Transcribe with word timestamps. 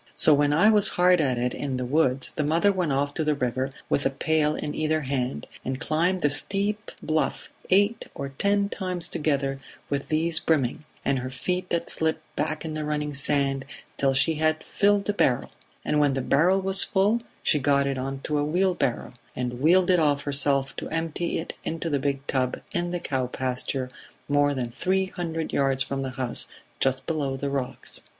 So 0.15 0.33
when 0.33 0.51
I 0.51 0.71
was 0.71 0.89
hard 0.97 1.21
at 1.21 1.37
it 1.37 1.53
in 1.53 1.77
the 1.77 1.85
woods 1.85 2.31
the 2.31 2.43
mother 2.43 2.71
went 2.71 2.91
off 2.91 3.13
to 3.13 3.23
the 3.23 3.35
river 3.35 3.69
with 3.87 4.03
a 4.03 4.09
pail 4.09 4.55
in 4.55 4.73
either 4.73 5.01
hand, 5.01 5.45
and 5.63 5.79
climbed 5.79 6.21
the 6.21 6.29
steep 6.31 6.89
bluff 7.03 7.51
eight 7.69 8.07
or 8.15 8.29
ten 8.29 8.67
times 8.67 9.07
together 9.07 9.59
with 9.91 10.07
these 10.07 10.39
brimming, 10.39 10.85
and 11.05 11.19
her 11.19 11.29
feet 11.29 11.69
that 11.69 11.87
slipped 11.91 12.23
back 12.35 12.65
in 12.65 12.73
the 12.73 12.83
running 12.83 13.13
sand, 13.13 13.63
till 13.97 14.15
she 14.15 14.33
had 14.41 14.63
filled 14.63 15.07
a 15.07 15.13
barrel; 15.13 15.51
and 15.85 15.99
when 15.99 16.13
the 16.15 16.21
barrel 16.21 16.63
was 16.63 16.83
full 16.83 17.21
she 17.43 17.59
got 17.59 17.85
it 17.85 17.99
on 17.99 18.21
a 18.27 18.33
wheelbarrow, 18.43 19.13
and 19.35 19.61
wheeled 19.61 19.91
it 19.91 19.99
off 19.99 20.23
herself 20.23 20.75
to 20.77 20.89
empty 20.89 21.37
it 21.37 21.53
into 21.63 21.91
the 21.91 21.99
big 21.99 22.25
tub 22.25 22.59
in 22.71 22.89
the 22.89 22.99
cow 22.99 23.27
pasture 23.27 23.87
more 24.27 24.55
than 24.55 24.71
three 24.71 25.05
hundred 25.05 25.53
yards 25.53 25.83
from 25.83 26.01
the 26.01 26.09
house, 26.09 26.47
just 26.79 27.05
below 27.05 27.37
the 27.37 27.51
rocks. 27.51 28.01